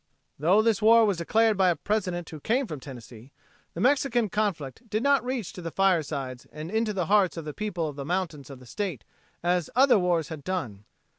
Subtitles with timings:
[0.39, 3.31] Tho this war was declared by a President who came from Tennessee,
[3.75, 7.53] the Mexican conflict did not reach to the firesides and into the hearts of the
[7.53, 9.03] people of the mountains of the state
[9.43, 10.85] as other wars had done.